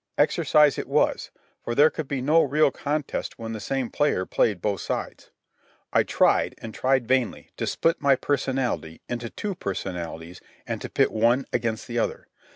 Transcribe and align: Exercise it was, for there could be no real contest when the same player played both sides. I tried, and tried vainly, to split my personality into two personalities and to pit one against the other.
Exercise 0.17 0.79
it 0.79 0.87
was, 0.87 1.29
for 1.63 1.75
there 1.75 1.91
could 1.91 2.07
be 2.07 2.21
no 2.23 2.41
real 2.41 2.71
contest 2.71 3.37
when 3.37 3.53
the 3.53 3.59
same 3.59 3.91
player 3.91 4.25
played 4.25 4.59
both 4.59 4.81
sides. 4.81 5.29
I 5.93 6.01
tried, 6.01 6.55
and 6.57 6.73
tried 6.73 7.07
vainly, 7.07 7.51
to 7.57 7.67
split 7.67 8.01
my 8.01 8.15
personality 8.15 9.01
into 9.07 9.29
two 9.29 9.53
personalities 9.53 10.41
and 10.65 10.81
to 10.81 10.89
pit 10.89 11.11
one 11.11 11.45
against 11.53 11.85
the 11.85 11.99
other. 11.99 12.27